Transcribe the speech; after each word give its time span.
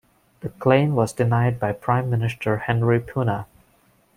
The 0.39 0.49
claim 0.49 0.95
was 0.95 1.13
denied 1.13 1.59
by 1.59 1.73
Prime 1.73 2.09
Minister 2.09 2.57
Henry 2.57 2.99
Puna. 2.99 3.45